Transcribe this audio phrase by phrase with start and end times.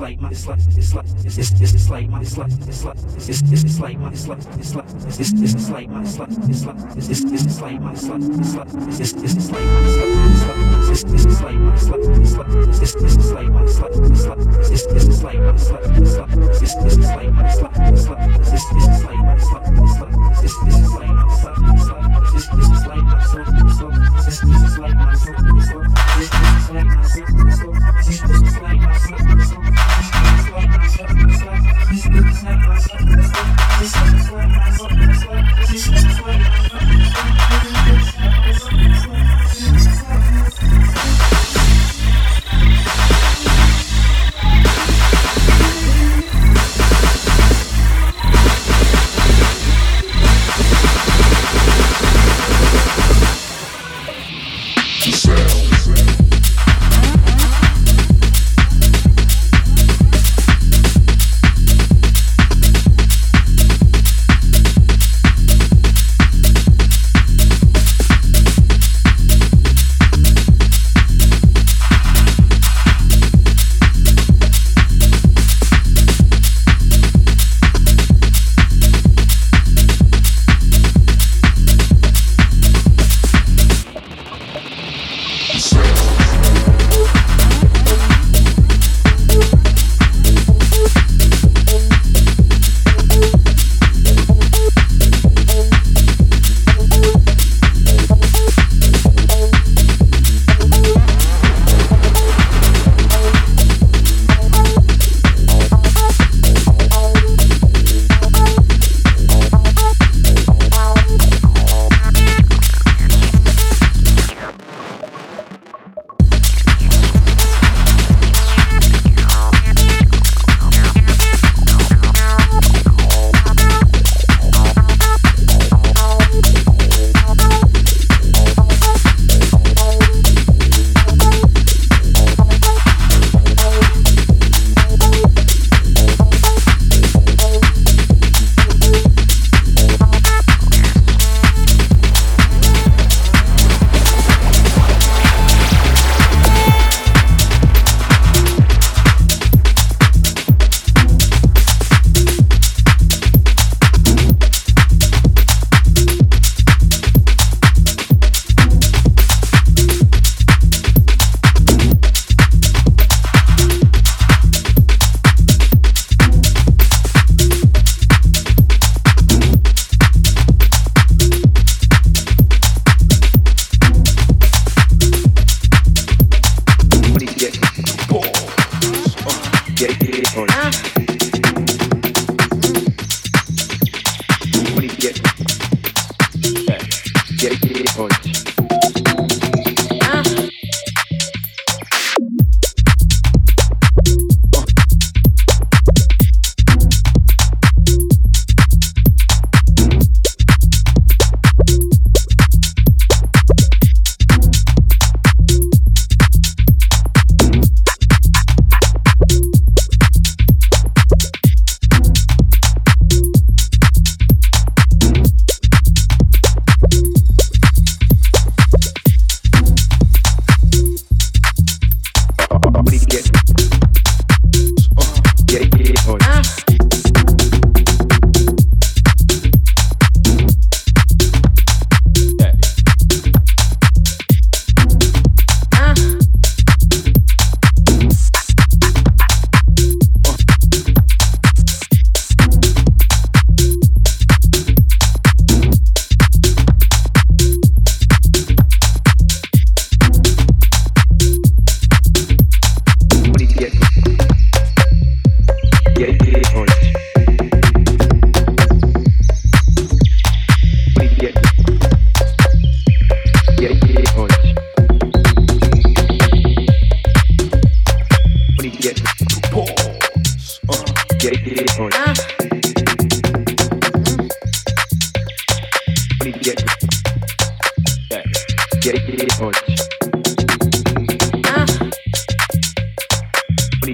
[0.00, 3.28] like my it's like it's like it's it's like my it's like it's like it's
[3.28, 6.76] it's like my it's like it's like it's it's like my it's like it's like
[6.96, 8.68] it's it's like my it's like it's like
[8.98, 9.89] it's it's like my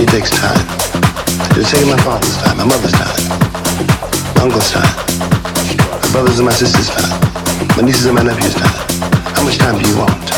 [0.00, 0.64] me it takes time.
[1.60, 3.28] It's taking my father's time, my mother's time,
[4.36, 4.96] my uncle's time,
[6.00, 7.20] my brother's and my sister's time,
[7.76, 8.72] my nieces and my nephew's time.
[9.36, 10.30] How much time do you want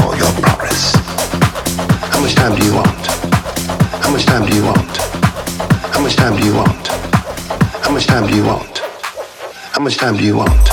[0.00, 0.94] for your progress?
[2.12, 3.06] How much time do you want?
[4.02, 4.96] How much time do you want?
[5.92, 6.86] How much time do you want?
[7.84, 8.78] How much time do you want?
[9.72, 10.66] How much time do you want?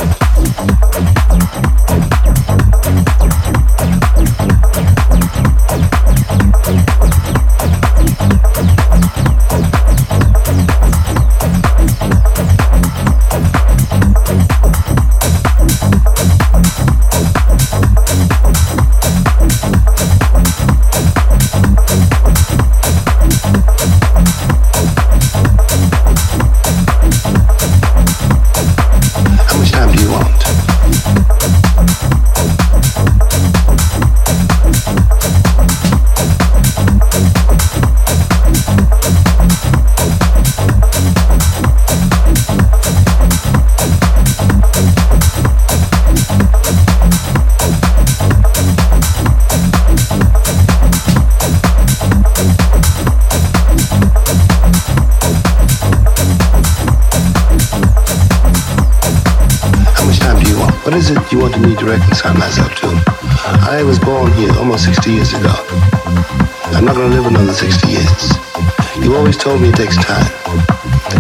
[67.52, 69.04] 60 years.
[69.04, 70.32] You always told me it takes time.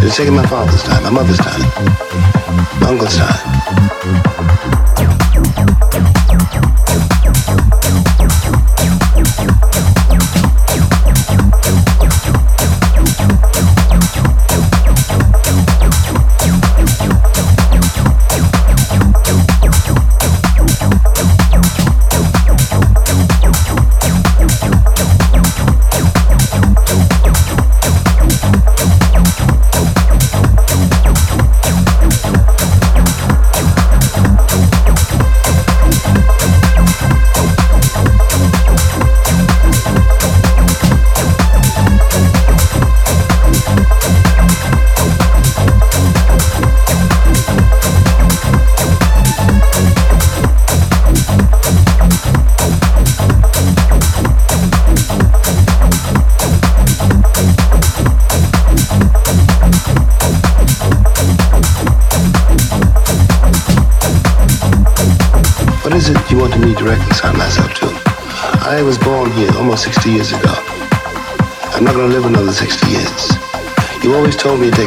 [0.01, 1.59] It's taking my father's time, my mother's time,
[2.79, 4.32] my uncle's time.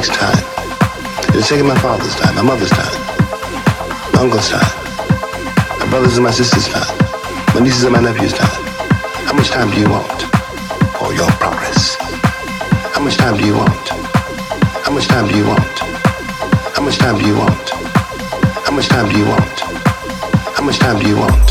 [0.08, 0.44] It takes time.
[1.34, 2.92] It's taking my father's time, my mother's time,
[4.12, 4.60] my uncle's time,
[5.78, 6.98] my brother's and my sister's time,
[7.54, 8.64] my nieces and my nephew's time.
[9.26, 10.22] How much time do you want
[10.98, 11.96] for your progress?
[12.94, 13.88] How much time do you want?
[14.84, 15.78] How much time do you want?
[16.74, 17.70] How much time do you want?
[18.64, 19.60] How much time do you want?
[20.56, 21.46] How much time do you want?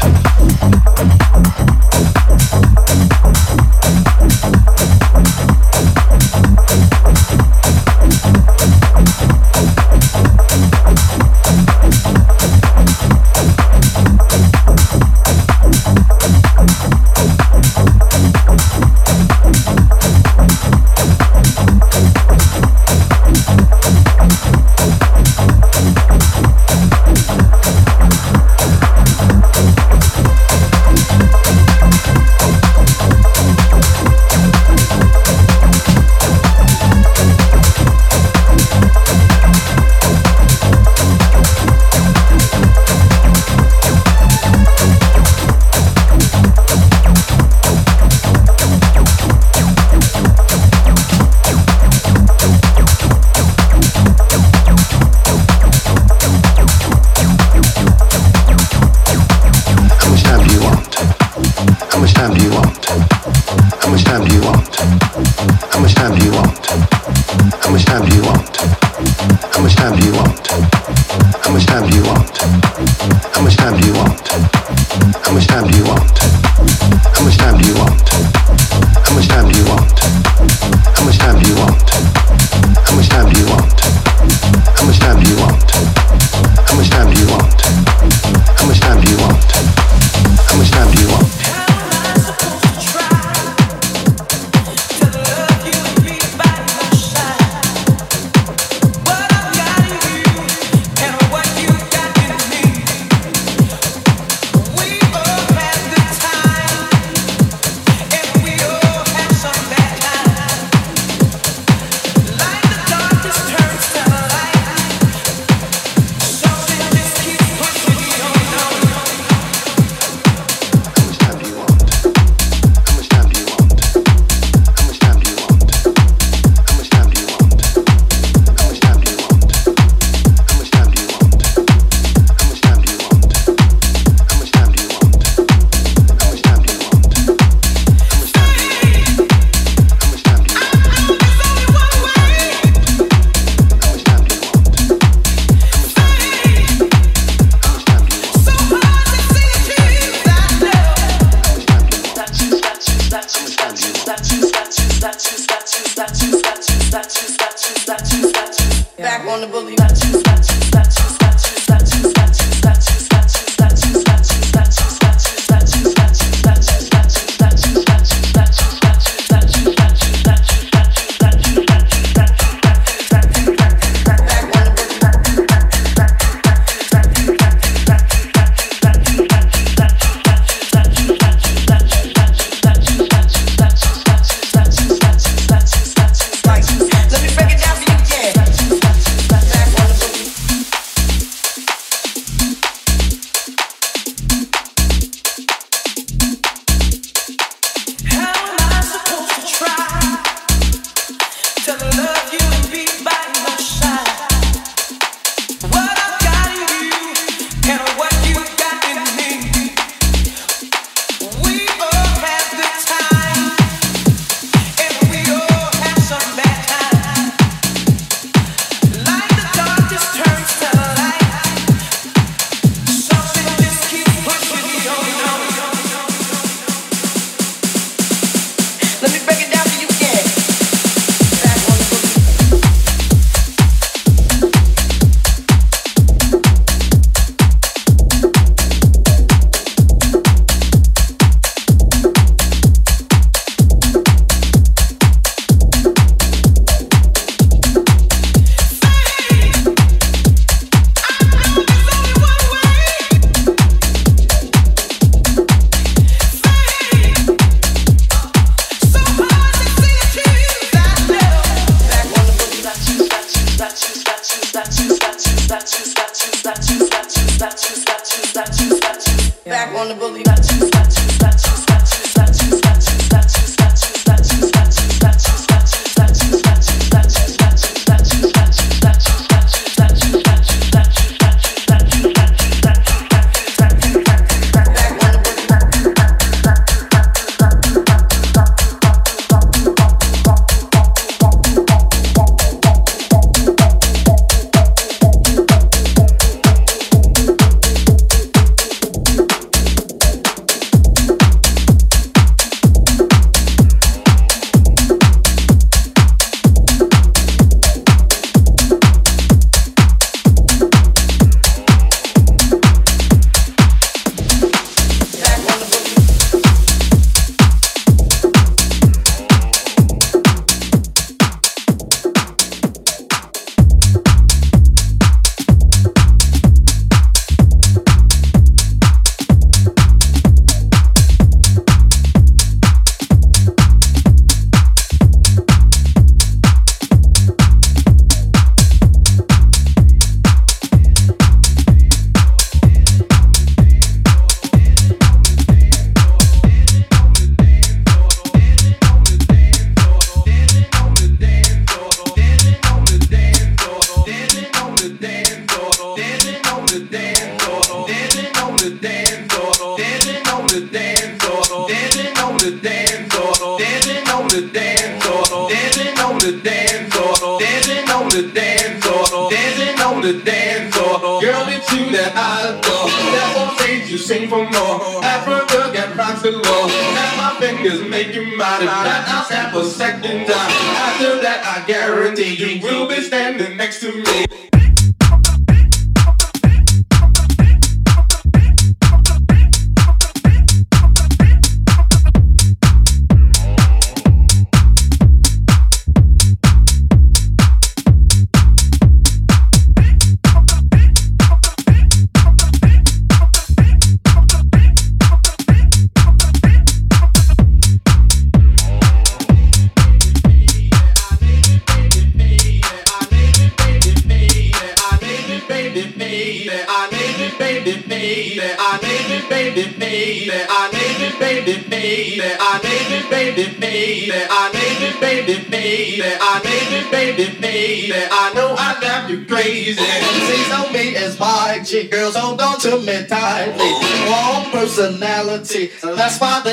[229.06, 229.45] Personality.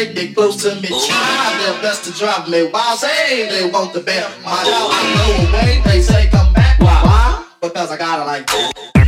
[0.03, 0.89] They get close to me.
[0.91, 1.07] Oh.
[1.07, 2.99] Try their best to drive me wild.
[2.99, 4.37] Say they want the best.
[4.43, 5.81] My dog, I know away.
[5.85, 6.81] They say come back.
[6.81, 7.03] Why?
[7.05, 7.47] Why?
[7.61, 9.02] Because I got it like oh.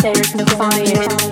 [0.00, 1.27] There is no fire.